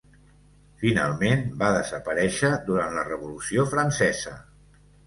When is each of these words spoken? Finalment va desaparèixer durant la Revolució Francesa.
Finalment 0.83 1.45
va 1.61 1.69
desaparèixer 1.77 2.51
durant 2.71 2.99
la 2.99 3.07
Revolució 3.13 3.71
Francesa. 3.77 4.39